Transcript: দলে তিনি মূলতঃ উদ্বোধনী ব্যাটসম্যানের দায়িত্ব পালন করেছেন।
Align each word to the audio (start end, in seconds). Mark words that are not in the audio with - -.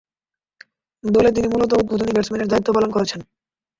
দলে 1.03 1.29
তিনি 1.31 1.47
মূলতঃ 1.47 1.79
উদ্বোধনী 1.81 2.11
ব্যাটসম্যানের 2.13 2.49
দায়িত্ব 2.51 2.69
পালন 2.73 2.89
করেছেন। 2.93 3.19